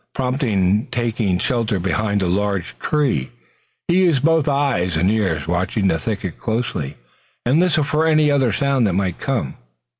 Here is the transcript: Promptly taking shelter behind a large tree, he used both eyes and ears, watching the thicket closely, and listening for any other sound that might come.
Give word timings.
Promptly 0.15 0.87
taking 0.89 1.37
shelter 1.37 1.79
behind 1.79 2.23
a 2.23 2.27
large 2.27 2.73
tree, 2.79 3.29
he 3.87 3.99
used 3.99 4.23
both 4.23 4.47
eyes 4.47 4.97
and 4.97 5.11
ears, 5.11 5.47
watching 5.47 5.89
the 5.89 5.99
thicket 5.99 6.39
closely, 6.39 6.97
and 7.45 7.59
listening 7.59 7.83
for 7.85 8.07
any 8.07 8.31
other 8.31 8.51
sound 8.51 8.87
that 8.87 8.93
might 8.93 9.19
come. 9.19 9.57